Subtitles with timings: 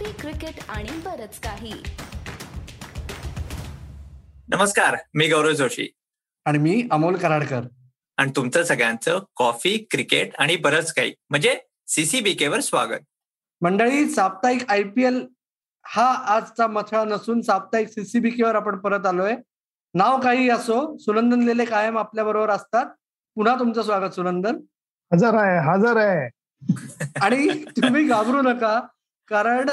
[0.00, 1.72] Coffee cricket आणि बरच काही.
[4.48, 5.92] नमस्कार मी गौरव जोशी.
[6.44, 7.60] आणि मी अमोल कराडकर.
[8.16, 11.14] आणि तुमचं सगळ्यांचं कॉफी क्रिकेट आणि बरंच काही.
[11.30, 13.00] म्हणजे सीसीबीके वर स्वागत.
[13.60, 15.28] मंडळी साप्ताहिक आय पी एल
[15.86, 19.34] हा आजचा मथळा नसून साप्ताहिक सीसीबीके वर आपण परत आलोय.
[19.94, 22.86] नाव काही असो सुनंदन लेले कायम आपल्या बरोबर असतात.
[23.34, 24.56] पुन्हा तुमचं स्वागत सुनंदन.
[25.14, 26.30] हजर आहे हजर आहे.
[27.20, 28.80] आणि तुम्ही घाबरू नका.
[29.30, 29.68] कारण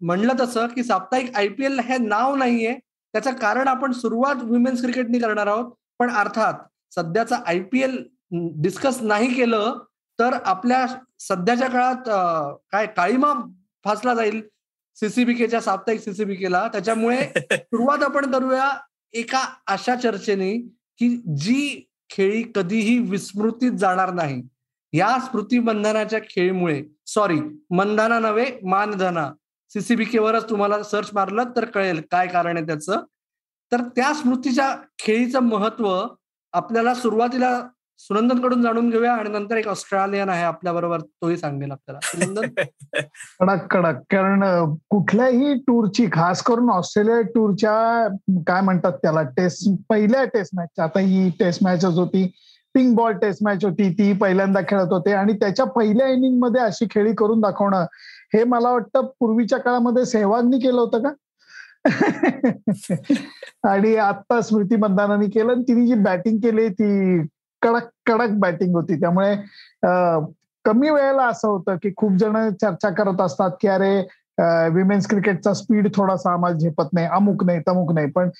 [0.00, 2.74] म्हणलं तसं की साप्ताहिक आय पी एल हे नाव नाहीये.
[3.14, 5.72] त्याचं कारण आपण सुरुवात वुमेन्स क्रिकेटनी करणार आहोत.
[5.98, 6.54] पण अर्थात
[6.94, 7.96] सध्याचा आय पी एल
[8.62, 9.78] डिस्कस नाही केलं
[10.18, 10.86] तर आपल्या
[11.20, 12.08] सध्याच्या काळात
[12.72, 13.32] काय काळीमा
[13.84, 14.40] फासला जाईल
[14.96, 17.18] सीसीबीकेच्या साप्ताहिक सीसीबीकेला त्याच्यामुळे
[17.52, 18.70] सुरुवात आपण करूया
[19.12, 20.52] एका अशा चर्चेने
[20.98, 24.42] की जी खेळी कधीही विस्मृतीत जाणार नाही.
[24.92, 27.40] या स्मृती बंधनाच्या खेळीमुळे सॉरी
[27.70, 29.32] मंदाना नव्हे मानधना.
[29.68, 33.00] सीसीबीके वरच तुम्हाला सर्च मारलं तर कळेल काय कारण आहे त्याचं.
[33.72, 36.06] तर त्या स्मृतीच्या खेळीचं महत्त्व
[36.52, 41.98] आपल्याला सुरुवातीला सुनंदनकडून जाणून घेऊया आणि नंतर एक ऑस्ट्रेलियन आहे आपल्या बरोबर तोही सांगेल आपल्याला.
[42.02, 42.42] सुनंदन?
[43.40, 43.94] कडक कडक.
[44.00, 48.08] कारण कुठल्याही टूरची खास करून ऑस्ट्रेलिया टूरच्या
[48.46, 52.32] काय म्हणतात त्याला टेस्ट पहिल्या टेस्ट मॅच आता ही टेस्ट मॅचच होती.
[52.74, 55.12] पिंक बॉल टेस्ट मॅच होती ती पहिल्यांदा खेळत होते.
[55.12, 57.86] आणि त्याच्या पहिल्या इनिंगमध्ये अशी खेळी करून दाखवणं
[58.34, 61.12] हे मला वाटतं पूर्वीच्या काळामध्ये सेहवागनी केलं होतं का?
[63.64, 67.20] आणि आता स्मृती मंदानाने केलं आणि तिने जी बॅटिंग केली ती
[67.62, 69.00] कडक कडक बॅटिंग होती.
[69.00, 69.34] त्यामुळे
[70.64, 74.02] कमी वेळेला असं होतं की खूप जण चर्चा करत असतात की अरे
[74.74, 78.10] विमेन्स क्रिकेटचा स्पीड थोडासा आम्हाला झेपत नाही अमुक नाही तमुक नाही.
[78.10, 78.30] पण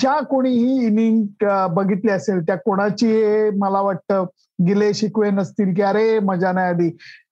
[0.00, 4.24] ज्या कोणीही इनिंग बघितली असेल त्या कोणाची मला वाटतं
[4.66, 6.88] गिले शिकवे नसतील की अरे मजा नाही आली.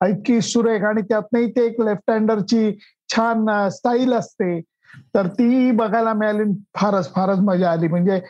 [0.09, 2.73] इतकी सुरेख आणि त्यातनंही ते एक लेफ्ट हँडरची
[3.15, 4.61] छान स्टाईल असते.
[5.15, 6.45] तर ती बघायला मिळाली
[6.77, 7.89] फारच फारच मजा आली.
[7.89, 8.21] म्हणजे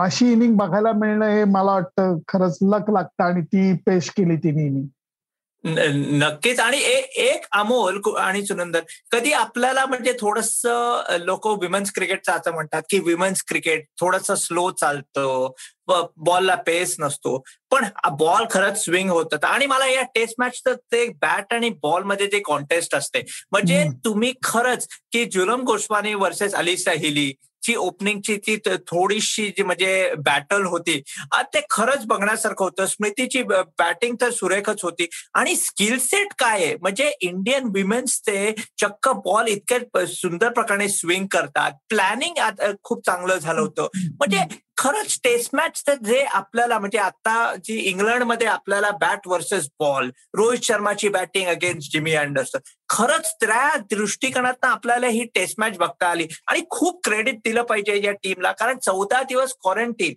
[0.00, 4.66] अशी इनिंग बघायला मिळणं हे मला वाटतं खरंच लक लागतं आणि ती पेश केली तिने
[4.66, 4.86] इनिंग
[5.64, 6.60] नक्कीच.
[6.60, 6.78] आणि
[7.16, 8.80] एक अमोल आणि सुनंदन
[9.10, 10.60] कधी आपल्याला म्हणजे थोडस
[11.20, 15.50] लोक विमेन्स क्रिकेटचं असं म्हणतात की विमेन्स क्रिकेट थोडस स्लो चालतं
[16.16, 17.38] बॉलला पेस नसतो.
[17.70, 17.84] पण
[18.18, 19.34] बॉल खरंच स्विंग होत.
[19.44, 23.84] आणि मला या टेस्ट मॅचचं ते बॅट आणि बॉलमध्ये जे कॉन्टेस्ट असते म्हणजे.
[24.04, 27.32] तुम्ही खरंच की जुलम गोस्वामी वर्सेस अलिसा हिली
[27.64, 28.56] ची ओपनिंगची ती
[28.88, 31.00] थोडीशी जी म्हणजे बॅटल होती
[31.54, 32.86] ते खरंच बघण्यासारखं होतं.
[32.86, 35.06] स्मृतीची बॅटिंग तर सुरेखच होती.
[35.34, 36.74] आणि स्किल सेट काय आहे?
[36.74, 41.72] म्हणजे इंडियन विमेन्स ते चक्क बॉल इतक्या सुंदर प्रकारे स्विंग करतात.
[41.88, 42.40] प्लॅनिंग
[42.82, 43.88] खूप चांगलं झालं होतं.
[43.96, 44.44] म्हणजे
[44.76, 50.64] खरंच टेस्ट मॅच तर जे आपल्याला म्हणजे आता जी इंग्लंडमध्ये आपल्याला बॅट वर्सेस बॉल रोहित
[50.64, 52.58] शर्माची बॅटिंग अगेन्स्ट जिमी अँडरसन
[52.88, 56.26] खरंच त्या दृष्टिकोनातनं आपल्याला ही टेस्ट मॅच बघता आली.
[56.46, 60.14] आणि खूप क्रेडिट दिलं पाहिजे या टीमला कारण चौदा दिवस क्वारंटीन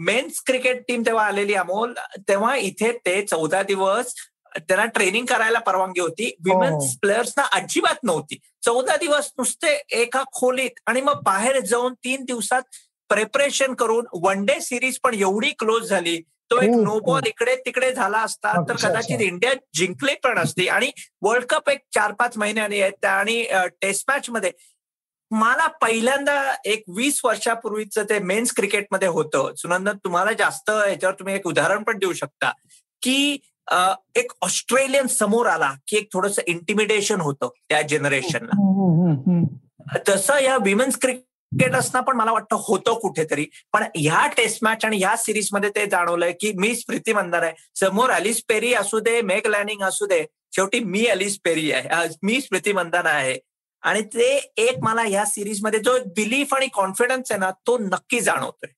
[0.00, 1.94] मेन्स क्रिकेट टीम तेव्हा आलेली अमोल
[2.28, 4.14] तेव्हा इथे ते चौदा दिवस
[4.58, 6.26] त्यांना ट्रेनिंग करायला परवानगी होती.
[6.44, 8.38] विमेन्स प्लेयर्सना अजिबात नव्हती.
[8.64, 12.62] चौदा दिवस नुसते एका खोलीत आणि मग बाहेर जाऊन तीन दिवसात
[13.10, 17.26] प्रिपरेशन करून वन डे सिरीज पण एवढी क्लोज झाली तो एक खूप, नो बॉल खूप.
[17.28, 18.74] इकडे तिकडे झाला असता तर.
[18.78, 20.90] कदाचित इंडिया जिंकली पण असती आणि
[21.22, 23.42] वर्ल्ड कप एक चार पाच महिन्याने आहेत त्या आणि
[23.82, 24.50] टेस्ट मॅच मध्ये
[25.30, 26.34] मला पहिल्यांदा
[26.64, 31.98] एक वीस वर्षापूर्वीचं ते मेन्स क्रिकेटमध्ये होतं सुनंदन तुम्हाला जास्त याच्यावर तुम्ही एक उदाहरण पण
[31.98, 32.50] देऊ शकता
[33.02, 33.38] की
[34.16, 39.44] एक ऑस्ट्रेलियन समोर आला की एक थोडस इंटिमिडेशन होतं त्या जनरेशनला हम्म.
[40.08, 43.46] तसं या विमेन्स क्रिकेट क्रिकेट असणं पण मला वाटतं होतं कुठेतरी.
[43.72, 47.52] पण ह्या टेस्ट मॅच आणि ह्या सिरीजमध्ये ते जाणवलंय की मी स्मृती मंदार आहे.
[47.80, 52.08] समोर अलिस पेरी असू दे मेक लॅनिंग असू दे शेवटी मी अलिस पेरी आहे.
[52.22, 53.38] मी स्मृती मंदाना आहे.
[53.82, 54.28] आणि ते
[54.58, 58.70] एक मला ह्या सिरीजमध्ये जो बिलीफ आणि कॉन्फिडन्स आहे ना तो नक्की जाणवतोय.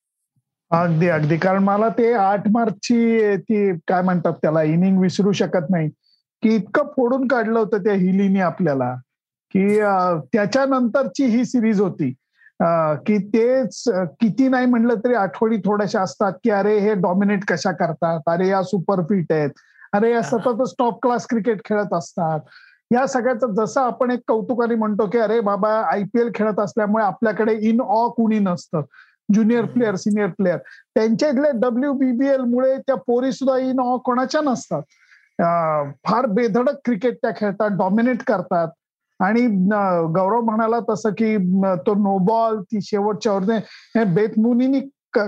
[0.71, 1.37] अगदी अगदी.
[1.37, 5.89] कारण मला ते आठ मार्चची ती काय म्हणतात त्याला इनिंग विसरू शकत नाही.
[6.43, 8.93] की इतकं फोडून काढलं होतं त्या हिलीनी आपल्याला
[9.55, 9.67] की
[10.33, 12.13] त्याच्यानंतरची ही सिरीज होती.
[13.07, 13.83] की तेच
[14.21, 18.19] किती नाही म्हणलं तरी आठवणी थोड्याशा असतात की अरे हे डॉमिनेट कशा करतात?
[18.27, 19.49] अरे या सुपर फिट आहेत.
[19.93, 22.39] अरे या सततच टॉप क्लास क्रिकेट खेळत असतात.
[22.91, 27.81] या सगळ्याचं जसं आपण एक कौतुकाने म्हणतो की अरे बाबा आयपीएल खेळत असल्यामुळे आपल्याकडे इन
[27.81, 28.81] ऑ कुणी नसतं.
[29.33, 30.57] ज्युनियर प्लेअर सिनियर प्लेअर
[30.95, 34.81] त्यांच्या इथले डब्ल्यू बीबीएल मुळे त्या पोरी सुद्धा इन ऑ कोणाच्या नसतात?
[36.05, 38.67] फार बेधडक क्रिकेट त्या खेळतात डॉमिनेट करतात.
[39.19, 39.45] आणि
[40.15, 41.35] गौरव म्हणाला तसं की
[41.85, 44.79] तो नो बॉल ती शेवटच्या ओव्हरने बेतमुनीनी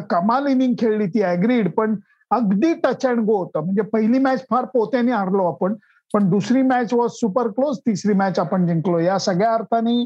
[0.10, 1.96] कमाल इनिंग खेळली ती अग्रीड पण
[2.32, 3.64] अगदी टच अँड गो होतं.
[3.66, 5.74] म्हणजे पहिली मॅच फार पोत्याने हारलो आपण
[6.14, 9.00] पण दुसरी मॅच वॉज सुपर क्लोज तिसरी मॅच आपण जिंकलो.
[9.00, 10.04] या सगळ्या अर्थाने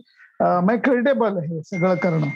[0.77, 2.27] क्रेडिटेबल हे सगळं करणं.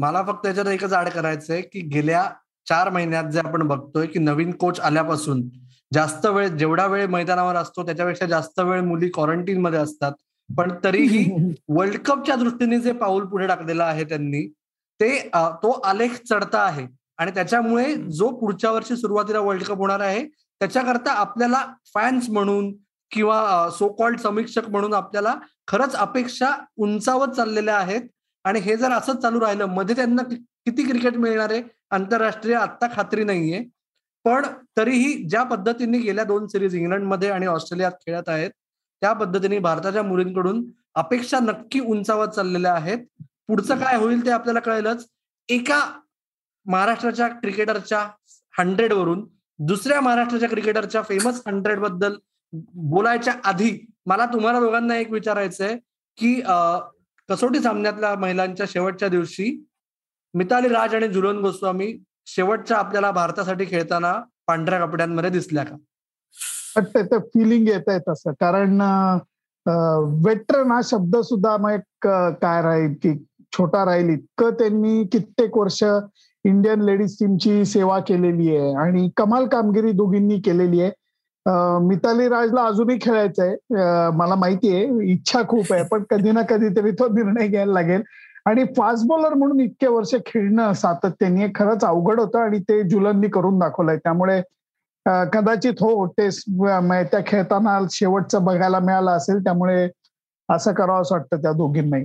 [0.00, 2.24] मला फक्त याच्यात एकच ऍड करायचंय की गेल्या
[2.66, 5.42] चार महिन्यात जे आपण बघतोय की नवीन कोच आल्यापासून
[5.92, 10.12] जास्त वेळ जेवढा वेळ मैदानावर असतो त्याच्यापेक्षा जास्त वेळ मुली क्वारंटीन मध्ये असतात.
[10.56, 11.24] पण तरीही
[11.68, 14.46] वर्ल्ड कपच्या दृष्टीने जे पाऊल पुढे टाकलेलं आहे त्यांनी
[15.00, 15.18] ते
[15.62, 16.86] तो आलेख चढता आहे.
[17.18, 20.24] आणि त्याच्यामुळे जो पुढच्या वर्षी सुरुवातीला वर्ल्ड कप होणार आहे
[20.60, 21.64] त्याच्याकरता आपल्याला
[21.94, 22.72] फॅन्स म्हणून
[23.10, 25.34] किंवा सो कॉल्ड समीक्षक म्हणून आपल्याला
[25.68, 28.00] खरंच अपेक्षा उंचावत चाललेल्या आहेत.
[28.44, 30.22] आणि हे जर असंच चालू राहिलं मध्ये त्यांना
[30.64, 33.62] किती क्रिकेट मिळणार आहे आंतरराष्ट्रीय आत्ता खात्री नाहीये.
[34.24, 38.50] पण तरीही ज्या पद्धतीने गेल्या दोन सिरीज इंग्लंडमध्ये आणि ऑस्ट्रेलियात खेळत आहेत
[39.02, 40.64] त्या पद्धतीने भारताच्या मुलींकडून
[40.94, 42.98] अपेक्षा नक्की उंचावत चाललेल्या आहेत.
[43.48, 45.06] पुढचं काय होईल ते आपल्याला कळेलच.
[45.48, 45.80] एका
[46.66, 48.00] महाराष्ट्राच्या क्रिकेटरच्या
[48.58, 49.24] हंड्रेड वरून
[49.58, 52.14] दुसऱ्या महाराष्ट्राच्या क्रिकेटरच्या फेमस हंड्रेडबद्दल
[52.74, 53.70] बोलायच्या आधी
[54.06, 55.76] मला तुम्हाला दोघांना एक विचारायचंय
[56.18, 56.34] की
[57.28, 59.50] कसोटी सामन्यातल्या महिलांच्या शेवटच्या दिवशी
[60.34, 61.92] मिताली राज आणि जुलन गोस्वामी
[62.26, 64.12] शेवटच्या आपल्याला भारतासाठी खेळताना
[64.46, 65.76] पांढऱ्या कपड्यांमध्ये दिसल्या का?
[66.76, 68.32] वाटतं फिलिंग येत आहे तसं.
[68.40, 68.80] कारण
[70.24, 72.06] वेटरन हा शब्द सुद्धा मग एक
[72.42, 73.12] काय राहील की
[73.52, 74.08] छोटा राहील.
[74.10, 75.82] इतकं त्यांनी कित्येक वर्ष
[76.44, 80.90] इंडियन लेडीज टीमची सेवा केलेली आहे आणि कमाल कामगिरी दोघींनी केलेली आहे.
[81.86, 85.12] मिताली राजला अजूनही खेळायचं आहे मला माहिती आहे.
[85.12, 88.02] इच्छा खूप आहे पण कधी ना कधीतरी तो निर्णय घ्यायला लागेल.
[88.46, 93.58] आणि फास्ट बॉलर म्हणून इतके वर्ष खेळणं सातत्याने खरंच अवघड होतं आणि ते जुलननी करून
[93.58, 93.96] दाखवलंय.
[93.96, 94.40] त्यामुळे
[95.32, 96.44] कदाचित हो टेस्ट
[97.12, 99.88] त्या खेळताना शेवटचं बघायला मिळालं असेल त्यामुळे
[100.48, 102.04] असं करावं असं वाटतं त्या दोघींनाही.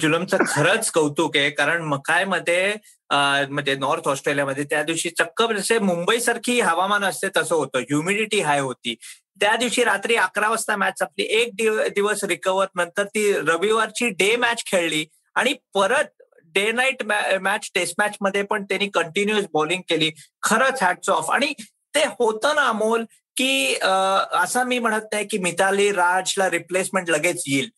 [0.00, 2.74] जुलमचं खरंच कौतुक आहे कारण मकायमध्ये
[3.12, 7.78] म्हणजे नॉर्थ ऑस्ट्रेलियामध्ये त्या दिवशी चक्क जसे मुंबई सारखी हवामान असते तसं होतं.
[7.78, 8.94] ह्युमिडिटी हाय होती.
[9.40, 11.54] त्या दिवशी रात्री अकरा वाजता मॅच आपली एक
[11.94, 15.04] दिवस रिकवर नंतर ती रविवारची डे मॅच खेळली
[15.34, 16.22] आणि परत
[16.54, 17.02] day night
[17.42, 20.10] match test match मध्ये पण त्यांनी कंटिन्युअस बॉलिंग केली.
[20.42, 21.52] खरंच हॅट्स ऑफ आणि
[21.94, 23.04] ते होतं ना अमोल
[23.36, 27.68] की असं मी म्हणत नाही की मिताली राजला रिप्लेसमेंट लगेच येईल.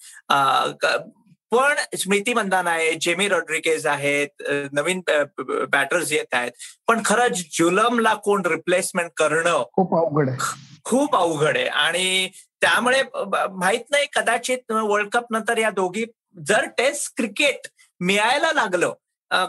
[1.52, 4.42] पण स्मृती मंदाना आहे जेमी रॉड्रिकेज आहेत
[4.72, 5.00] नवीन
[5.38, 6.52] बॅटर्स येत आहेत.
[6.88, 10.38] पण खरंच जुलमला कोण रिप्लेसमेंट करणं खूप अवघड आहे.
[10.84, 11.66] खूप अवघड आहे.
[11.66, 12.28] आणि
[12.62, 16.04] त्यामुळे माहीत नाही कदाचित वर्ल्ड कप नंतर या दोघी
[16.46, 17.66] जर टेस्ट क्रिकेट
[18.00, 18.92] मिळायला लागलं.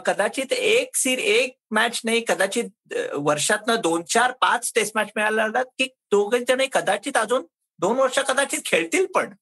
[0.06, 5.64] कदाचित एक सीर एक मॅच नाही कदाचित वर्षातनं दोन चार पाच टेस्ट मॅच मिळायला लागतात
[5.78, 7.44] की दोघे जण कदाचित अजून
[7.80, 9.32] दोन वर्ष कदाचित खेळतील पण.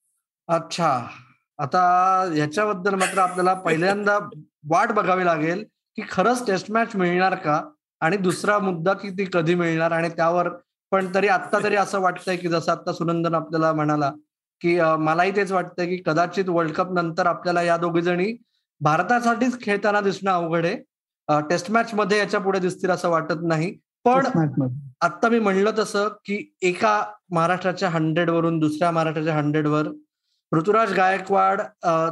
[0.49, 1.07] अच्छा.
[1.59, 1.81] आता
[2.33, 4.17] ह्याच्याबद्दल मात्र आपल्याला पहिल्यांदा
[4.69, 5.63] वाट बघावी लागेल
[5.97, 7.61] की खरंच टेस्ट मॅच मिळणार का?
[8.01, 9.91] आणि दुसरा मुद्दा की ती कधी मिळणार?
[9.91, 10.49] आणि त्यावर
[10.91, 14.11] पण तरी आत्ता तरी असं वाटतंय की जसं आता सुनंदन आपल्याला म्हणाला
[14.61, 18.31] की मलाही तेच वाटतंय की कदाचित वर्ल्ड कप नंतर आपल्याला या दोघी जणी
[18.81, 20.75] भारतासाठीच खेळताना दिसणं अवघड आहे.
[21.49, 23.71] टेस्ट मॅच मध्ये याच्यापुढे दिसतील असं वाटत नाही.
[24.05, 24.25] पण
[25.01, 27.01] आता मी म्हणलं तसं की एका
[27.31, 29.87] महाराष्ट्राच्या हंड्रेड वरून दुसऱ्या महाराष्ट्राच्या हंड्रेड वर
[30.51, 31.61] ऋतुराज गायकवाड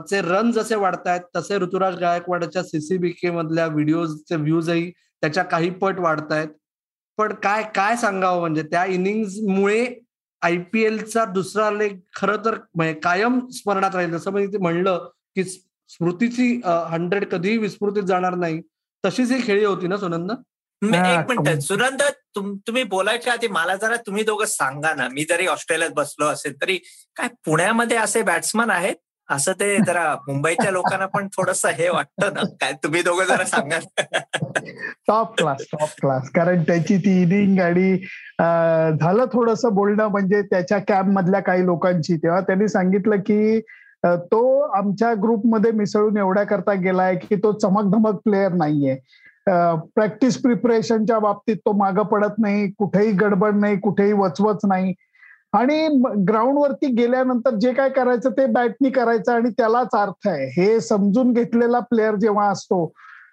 [0.10, 6.48] चे रन जसे वाढतायत तसे ऋतुराज गायकवाडच्या सीसीबीके मधल्या व्हिडिओचे व्ह्यूजही त्याच्या काही पट वाढतायत.
[7.18, 9.86] पण काय काय सांगावं म्हणजे त्या इनिंग्समुळे
[10.42, 14.12] आयपीएलचा दुसरा लेग खरं तर म्हणजे कायम स्मरणात राहील.
[14.12, 15.44] जसं म्हणजे म्हणलं की
[15.90, 18.62] स्मृतीची हंड्रेड कधीही विस्मृतीत जाणार नाही.
[19.04, 20.32] तशीच ही खेळी होती ना सुनंद
[20.82, 22.02] एक मिनिट सुनंद.
[22.36, 25.08] तुम्ही बोलायच्या आधी मला जरा तुम्ही दोघं सांगा ना.
[25.08, 26.78] मी जरी ऑस्ट्रेलियात बसलो असेल तरी
[27.16, 28.96] काय पुण्यामध्ये असे बॅट्समन आहेत?
[29.30, 32.42] असं ते जरा मुंबईच्या लोकांना पण थोडस हे वाटतं ना.
[32.62, 33.80] काय तुम्ही दोघं जरा सांगा
[35.08, 37.98] टॉप क्लास टॉप क्लास कारण त्याची ती इनिंग आणि
[39.00, 43.60] झालं थोडस बोलणं म्हणजे त्याच्या कॅम्प मधल्या काही लोकांची तेव्हा त्यांनी सांगितलं की
[44.06, 48.96] तो आमच्या ग्रुपमध्ये मिसळून एवढ्या करता गेलाय की तो चमकधमक प्लेअर नाहीये.
[49.96, 54.94] प्रॅक्टिस प्रिपरेशनच्या बाबतीत तो मागं पडत नाही कुठेही गडबड नाही कुठेही वचवच नाही.
[55.54, 55.88] आणि
[56.28, 60.46] ग्राउंडवरती गेल्यानंतर जे काय करायचं ते बॅटनी करायचं आणि त्यालाच अर्थ आहे.
[60.58, 62.86] हे समजून घेतलेला प्लेअर जेव्हा असतो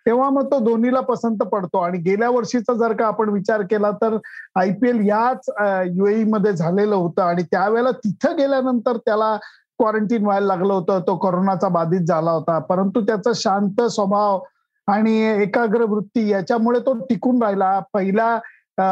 [0.06, 1.78] तेव्हा मग तो धोनीला पसंत पडतो.
[1.78, 4.16] आणि गेल्या वर्षीचा जर का आपण विचार केला तर
[4.60, 5.50] आय पी एल याच
[5.96, 7.22] युएई मध्ये झालेलं होतं.
[7.22, 9.36] आणि त्यावेळेला तिथं गेल्यानंतर त्याला
[9.82, 12.58] क्वारंटीन व्हायला लागलं होतं तो कोरोनाचा बाधित झाला होता.
[12.58, 14.40] परंतु त्याचा शांत स्वभाव
[14.88, 17.78] आणि एकाग्र वृत्ती याच्यामुळे तो टिकून राहिला.
[17.94, 18.38] पहिला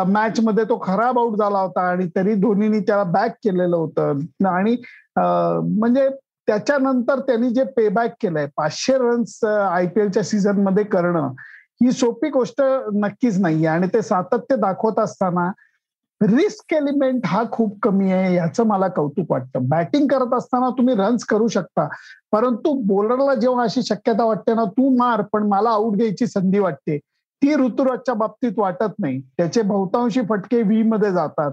[0.06, 4.18] मॅच मध्ये तो खराब आउट झाला होता आणि तरी धोनीनी त्याला बॅक केलेलं होतं.
[4.48, 4.76] आणि
[5.18, 6.08] म्हणजे
[6.48, 11.32] त्याच्यानंतर त्यांनी जे पे बॅक केलंय पाचशे रन्स आय पी एलच्या सीझनमध्ये करणं
[11.82, 12.62] ही सोपी गोष्ट
[12.94, 13.66] नक्कीच नाहीये.
[13.66, 15.50] आणि ते सातत्य दाखवत असताना
[16.20, 19.68] रिस्क एलिमेंट हा खूप कमी आहे याचं मला कौतुक वाटतं.
[19.68, 21.86] बॅटिंग करत असताना तुम्ही रन्स करू शकता
[22.32, 26.98] परंतु बॉलरला जेव्हा अशी शक्यता वाटते ना तू मार पण मला आउट घ्यायची संधी वाटते.
[27.42, 29.20] ती ऋतुराजच्या बाबतीत वाटत नाही.
[29.38, 31.52] त्याचे बहुतांशी फटके व्ही मध्ये जातात.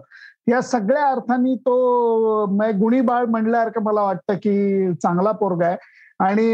[0.50, 2.46] या सगळ्या अर्थाने तो
[2.80, 5.78] गुणी बाळ म्हणल्यासारखं मला वाटतं की चांगला पोरगा आहे.
[6.20, 6.54] आणि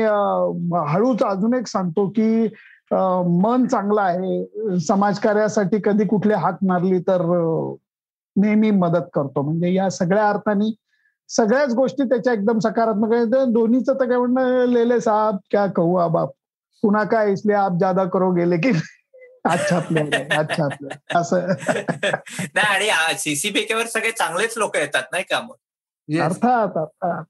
[0.93, 2.48] हळूच अजून एक सांगतो की
[2.91, 4.79] मन चांगलं आहे.
[4.79, 7.22] समाजकार्यासाठी कधी कुठली हाक मारली तर
[8.36, 9.42] नेहमी मदत करतो.
[9.42, 10.75] म्हणजे या सगळ्या अर्थाने
[11.30, 13.28] सगळ्याच गोष्टी त्याच्या एकदम सकारात्मक आहेत.
[13.28, 16.30] दोन्हीचं तर काय म्हणणं लेले साहेब क्या कहू अब आप?
[16.82, 18.72] पुन्हा काय इसलिए आप ज्यादा करो गेले की
[19.44, 19.78] अच्छा
[20.38, 20.68] अच्छा
[21.20, 21.48] असं.
[22.56, 25.56] नाही आणि सीसीबीकेवर सगळे चांगलेच लोक येतात नाही का मग?
[26.22, 26.78] अर्थात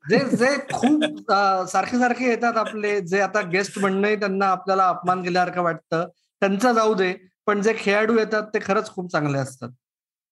[0.10, 1.32] जे जे खूप
[1.70, 6.08] सारखे सारखे येतात आपले जे आता गेस्ट म्हणणं त्यांना आपल्याला अपमान केल्यासारखं वाटतं.
[6.42, 7.14] त्यांचं जाऊ दे.
[7.46, 9.70] पण जे खेळाडू येतात ते खरंच खूप चांगले असतात.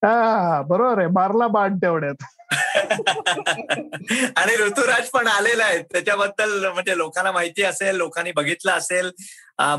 [0.03, 1.07] बरोबर आहे.
[1.13, 2.23] मारला बाण तेवढ्यात.
[4.37, 5.81] आणि ऋतुराज पण आलेला आहे.
[5.91, 9.11] त्याच्याबद्दल म्हणजे लोकांना माहिती असेल लोकांनी बघितलं असेल.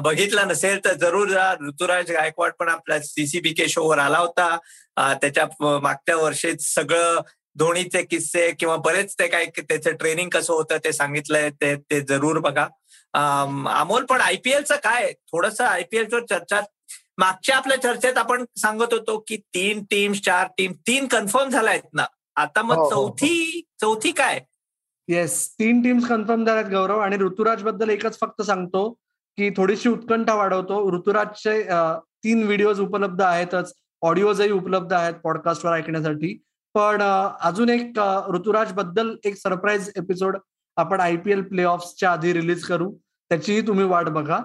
[0.01, 1.29] बघितलं नसेल तर जरूर
[1.61, 4.57] ऋतुराज गायकवाड पण आपल्या सीसीबी के शो वर आला होता.
[4.97, 7.21] त्याच्या मागच्या वर्षी सगळं
[7.57, 11.51] धोनीचे किस्से किंवा बरेच ते काय त्याचं ट्रेनिंग कसं होतं ते सांगितलंय.
[11.51, 12.67] ते ते जरूर बघा.
[13.15, 15.13] अमोल पण आयपीएलचं काय?
[15.33, 16.61] थोडस आयपीएलचं चर्चा
[17.19, 22.05] मागच्या आपल्या चर्चेत आपण सांगत होतो की तीन टीम चार टीम तीन कन्फर्म झाल्या ना.
[22.37, 23.09] आता मग हो, हो, हो.
[23.09, 24.41] चौथी चौथी काय?
[25.09, 26.99] येस तीन टीम्स कन्फर्म झाल्यात गौरव.
[26.99, 28.89] आणि ऋतुराजबद्दल एकच फक्त सांगतो
[29.39, 30.91] की थोडीशी उत्कंठा वाढवतो.
[30.97, 31.63] ऋतुराजचे
[32.25, 33.73] तीन व्हिडिओज उपलब्ध आहेतच.
[34.03, 36.43] ऑडिओजही उपलब्ध आहेत पॉडकास्टवर ऐकण्यासाठी.
[36.75, 37.03] पण
[37.41, 38.01] अजून एक
[38.35, 40.37] ऋतुराजबद्दल एक सरप्राईज एपिसोड
[40.77, 42.93] आपण आयपीएल प्ले ऑफच्या आधी रिलीज करू.
[43.31, 44.39] त्याचीही तुम्ही वाट बघा.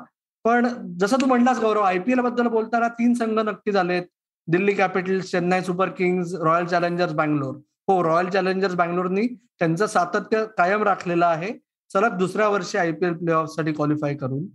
[0.46, 0.67] पण
[1.00, 4.03] जसं तू म्हणलास गौरव आयपीएलबद्दल बोलताना तीन संघ नक्की झालेत.
[4.48, 7.56] Delhi Capitals Chennai Super Kings Royal Challengers Bangalore.
[7.88, 9.25] हो रॉयल चॅलेंजर्स बँगलोरनी
[9.60, 11.51] त्यांचं सातत्य कायम राखलेलं आहे.
[11.91, 14.46] सलग दुसऱ्या वर्षी आयपीएल प्ले ऑफसाठी क्वालिफाय करून.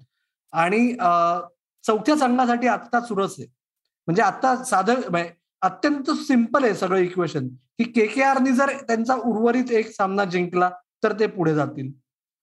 [0.52, 0.94] आणि
[1.84, 3.46] चौथ्या संघासाठी आत्ता सुरस आहे.
[4.08, 5.30] म्हणजे आता साधं म्हणजे
[5.62, 7.48] अत्यंत सिंपल आहे सगळं इक्वेशन
[7.78, 10.70] की के के आरनी जर त्यांचा उर्वरित एक सामना जिंकला
[11.04, 11.90] तर ते पुढे जातील.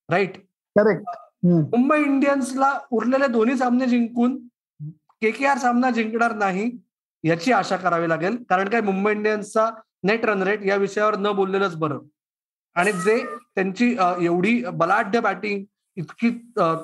[0.08, 0.36] राईट
[0.76, 1.04] करेक्ट
[1.42, 4.36] मुंबई इंडियन्सला उरलेले दोन्ही सामने जिंकून
[5.22, 6.70] के के आर सामना जिंकणार नाही
[7.24, 8.36] याची आशा करावी लागेल.
[8.48, 9.68] कारण काय मुंबई इंडियन्सचा
[10.02, 11.98] नेट रन रेट या विषयावर न बोललेलंच बरं.
[12.76, 13.16] आणि जे
[13.54, 13.90] त्यांची
[14.24, 15.64] एवढी बलाढ्य बॅटिंग
[15.96, 16.30] इतकी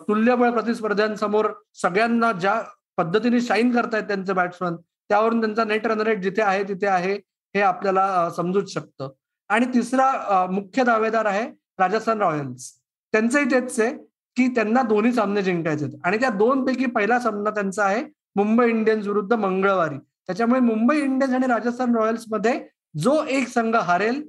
[0.09, 1.47] तुल्यबळ प्रतिस्पर्ध्यांसमोर
[1.83, 2.61] सगळ्यांना ज्या
[2.97, 7.15] पद्धतीने शाईन करतायत त्यांचे बॅट्समन त्यावरून त्यांचा नेट रन रेट जिथे आहे तिथे आहे
[7.55, 9.11] हे आपल्याला समजूच शकतं.
[9.51, 11.49] आणि तिसरा मुख्य दावेदार आहे
[11.79, 12.71] राजस्थान रॉयल्स.
[13.15, 13.97] त्यांचंही तेच आहे.
[14.37, 18.02] की त्यांना दोन्ही सामने जिंकायचे आणि त्या दोन पैकी पहिला सामना त्यांचा आहे
[18.37, 19.99] मुंबई इंडियन्स विरुद्ध मंगळवारी.
[20.26, 22.59] त्याच्यामुळे मुंबई इंडियन्स आणि राजस्थान रॉयल्समध्ये
[22.95, 24.21] जो एक संघ हारेल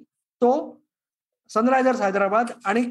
[0.41, 0.51] तो
[1.49, 2.83] सनरायझर्स हैदराबाद आणि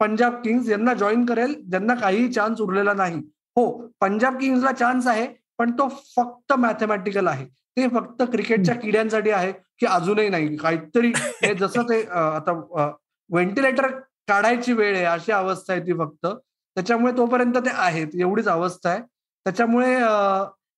[0.00, 3.18] पंजाब किंग्स यांना जॉईन करेल ज्यांना काहीही चान्स उरलेला नाही.
[3.56, 5.26] हो पंजाब किंग्सला चान्स आहे
[5.58, 7.46] पण तो फक्त मॅथमॅटिकल आहे.
[7.46, 10.56] ते फक्त क्रिकेटच्या किड्यांसाठी आहे की अजूनही नाही.
[10.56, 12.52] काहीतरी हे जसं ते आता
[13.30, 13.86] व्हेंटिलेटर
[14.28, 16.26] काढायची वेळ आहे अशी अवस्था आहे ती फक्त.
[16.78, 18.08] त्याच्यामुळे तोपर्यंत ते आहेत.
[18.14, 19.00] एवढीच अवस्था आहे.
[19.46, 19.92] त्याच्यामुळे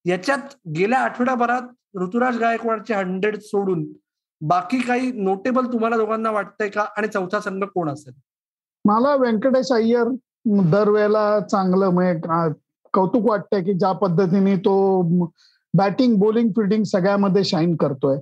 [0.04, 1.62] याच्यात गेल्या आठवड्याभरात
[2.00, 3.84] ऋतुराज गायकवाडचे हंड्रेड सोडून
[4.40, 6.84] बाकी काही नोटेबल तुम्हाला दोघांना वाटतंय का?
[6.96, 8.12] आणि चौथा संघ कोण असेल?
[8.84, 10.08] मला व्यंकटेश अय्यर
[10.70, 12.52] दरवेळेला चांगलं म्हणजे
[12.92, 15.02] कौतुक वाटतंय की ज्या पद्धतीने तो
[15.74, 18.18] बॅटिंग बॉलिंग फिल्डिंग सगळ्यामध्ये शाईन करतोय.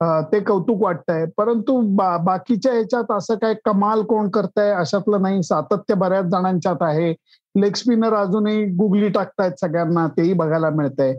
[0.00, 1.24] ते कौतुक वाटतंय.
[1.36, 1.80] परंतु
[2.24, 5.42] बाकीच्या ह्याच्यात असं काय कमाल कोण करताय अशातलं नाही.
[5.42, 7.12] सातत्य बऱ्याच जणांच्यात आहे.
[7.54, 11.14] लेग स्पिनर अजूनही गुगली टाकतायत सगळ्यांना तेही बघायला मिळतंय.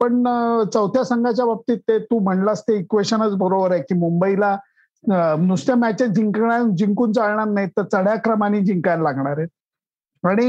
[0.00, 0.22] पण
[0.72, 4.56] चौथ्या संघाच्या बाबतीत ते तू म्हणलास ते इक्वेशनच बरोबर आहे की मुंबईला
[5.38, 9.48] नुसत्या मॅचेस जिंकणार जिंकून चालणार नाहीत तर चढ्या क्रमाने जिंकायला लागणार आहेत.
[10.24, 10.46] आणि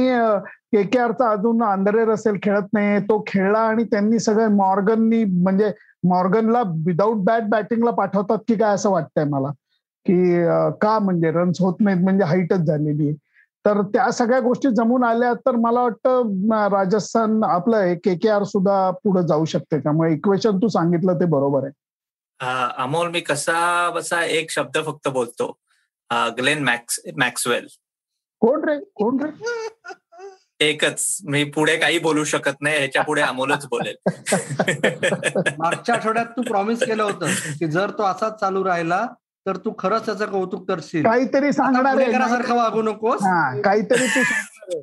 [0.75, 5.71] के के आरचा अजून आंधरे रसेल खेळत नाही तो खेळला आणि त्यांनी सगळं मॉर्गननी म्हणजे
[6.09, 9.51] मॉर्गनला विदाऊट बॅट बॅटिंगला पाठवतात की काय असं वाटतंय मला.
[10.05, 10.43] की
[10.81, 13.15] का म्हणजे रन्स होत नाहीत म्हणजे हाईटच झालेली आहे.
[13.65, 18.89] तर त्या सगळ्या गोष्टी जमून आल्या तर मला वाटतं राजस्थान आपलं के के आर सुद्धा
[19.03, 19.79] पुढे जाऊ शकते.
[19.79, 21.71] त्यामुळे इक्वेशन तू सांगितलं ते बरोबर आहे.
[22.83, 25.51] अमोल मी कसा बसा एक शब्द फक्त बोलतो.
[26.37, 27.67] Glenn Max Maxwell.
[28.41, 28.77] कोण रे?
[28.95, 29.29] कोण रे?
[30.65, 31.17] एकच.
[31.25, 33.95] मी पुढे काही बोलू शकत नाही ह्याच्या पुढे अमोलच बोलेल.
[35.60, 39.05] मागच्या आठवड्यात तू प्रॉमिस केलं होतं की जर तो असाच चालू राहिला
[39.48, 41.03] तर तू खरंच त्याचं कौतुक करशील.
[41.03, 43.21] काहीतरी सांगणार वागू नकोस.
[43.63, 44.81] काहीतरी तू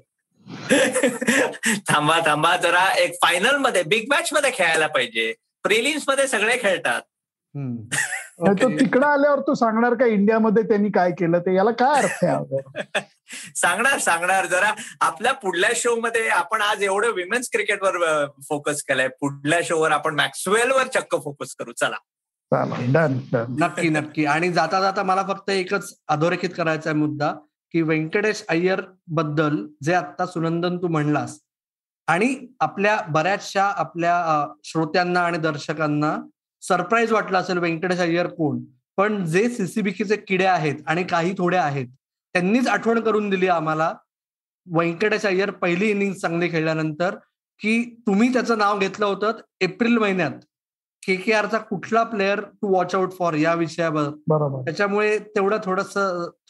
[1.88, 2.56] थांबा थांबा.
[2.56, 5.32] जरा एक फायनलमध्ये बिग मॅच मध्ये खेळायला पाहिजे.
[5.62, 7.02] प्रिलिम्समध्ये सगळे खेळतात.
[8.40, 11.54] तर तिकडं आल्यावर तू सांगणार का इंडियामध्ये त्यांनी काय केलं ते?
[11.54, 13.00] याला काय अर्थ आहे
[13.56, 14.46] सांगणार सांगणार.
[14.46, 19.08] जरा आपल्या पुढल्या शो मध्ये आपण आज एवढं विमेन्स क्रिकेटवर फोकस केलंय.
[19.20, 21.72] पुढल्या शोवर आपण मॅक्सवेलवर चक्क फोकस करू.
[21.72, 21.96] चला.
[23.58, 24.24] नक्की नक्की.
[24.24, 27.32] आणि जाता जाता मला फक्त एकच अधोरेखित करायचा आहे मुद्दा
[27.74, 31.38] की व्यंकटेश अय्यरबद्दल जे आता सुनंदन तू म्हणलास
[32.08, 36.16] आणि आपल्या बऱ्याचशा आपल्या श्रोत्यांना आणि दर्शकांना
[36.62, 38.58] सरप्राईज वाटलं असेल व्यंकटेश अय्यर कोण
[38.96, 41.86] पण जे सीसीबीकीचे किडे आहेत आणि काही थोडे आहेत
[42.34, 43.94] त्यांनीच आठवण करून दिली आम्हाला.
[44.66, 47.14] व्यंकटेश अय्यर पहिली इनिंग चांगली खेळल्यानंतर
[47.60, 50.30] की तुम्ही त्याचं नाव घेतलं होतं एप्रिल महिन्यात.
[51.06, 54.08] के के आरचा कुठला player to watch out for या विषयावर.
[54.28, 54.64] बरोबर.
[54.64, 55.94] त्याच्यामुळे तेवढं थोडस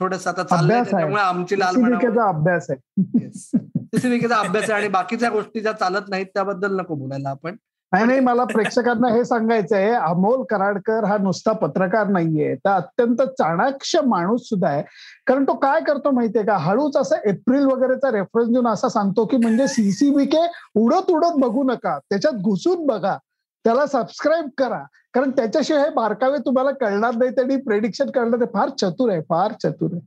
[0.01, 0.77] थोडस आता चाललंय.
[0.77, 1.77] त्याच्यामुळे आमची लाल
[2.19, 3.29] अभ्यास आहे.
[3.31, 7.57] सीसीबीकेचा अभ्यास आहे आणि बाकीच्या गोष्टी ज्या चालत नाहीत त्याबद्दल नको बोलायला आपण.
[7.93, 13.23] नाही नाही मला प्रेक्षकांना हे सांगायचं आहे अमोल कराडकर हा नुसता पत्रकार नाहीये तर अत्यंत
[13.39, 14.83] चाणाक्ष माणूस सुद्धा आहे.
[15.27, 16.57] कारण तो काय करतो माहितीये का?
[16.57, 20.47] हळूच असं एप्रिल वगैरेचा रेफरन्स देऊन असा सांगतो की म्हणजे सीसीबीके
[20.81, 23.17] उडत उडत बघू नका त्याच्यात घुसून बघा
[23.65, 24.83] त्याला सबस्क्राईब करा.
[25.15, 29.91] कारण त्याच्याशिवाय हे बारकावे तुम्हाला कळणार नाही त्यांनी प्रेडिक्शन कळणार फार चतुर आहे फार चतुर
[29.93, 30.07] आहे.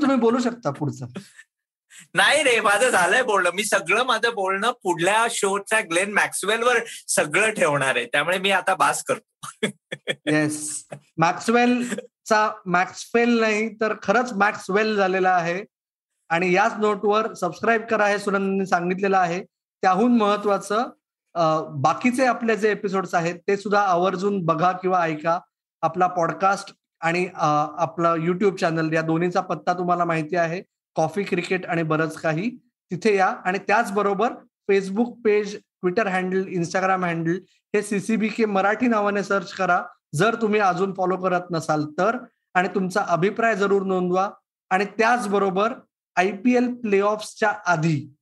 [0.00, 1.06] तुम्ही बोलू शकता पुढचं.
[2.14, 3.50] नाही रे माझं झालंय बोलणं.
[3.54, 8.04] मी सगळं माझं बोलणं पुढल्या शोच्या ग्लेन मॅक्सवेल वर सगळं ठेवणार आहे.
[8.12, 9.66] त्यामुळे मी आता बास करतो.
[10.26, 10.86] येस
[11.18, 15.62] मॅक्सवेलचा मॅक्सवेल नाही तर खरंच मॅक्सवेल झालेला आहे.
[16.30, 19.42] आणि याच नोटवर सबस्क्राईब करा हे सुनंदनी सांगितलेलं आहे.
[19.82, 20.88] त्याहून महत्वाचं
[21.82, 25.38] बाकीचे आपले जे एपिसोड्स आहेत ते सुद्धा आवर्जून बघा किंवा ऐका.
[25.82, 30.62] आपला पॉडकास्ट आणि आपलं युट्यूब चॅनल या दोन्हीचा पत्ता तुम्हाला माहिती आहे.
[30.94, 33.36] कॉफी क्रिकेट आणि बरंच काही तिथे या.
[33.44, 34.32] आणि त्याचबरोबर
[34.68, 37.38] Facebook page Twitter handle Instagram handle
[37.74, 39.84] हे सीसीबी के मराठी नावाने सर्च करा.
[40.14, 42.16] जर तुम्ही अजून फॉलो करत नसाल तर.
[42.54, 44.30] आणि तुमचा अभिप्राय जरूर नोंदवा.
[44.70, 45.72] आणि त्याचबरोबर
[46.16, 48.14] आय पी एल प्ले ऑफच्या आधी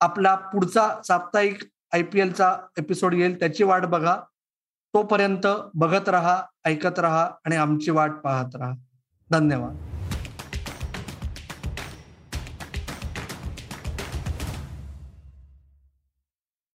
[0.00, 1.58] आपला पुढचा साप्ताहिक
[1.92, 3.38] आय पी एलचा एपिसोड येईल.
[3.38, 4.16] त्याची वाट बघा.
[4.94, 8.72] तोपर्यंत बघत राहा ऐकत राहा आणि आमची वाट पाहत राहा.
[9.30, 9.89] धन्यवाद.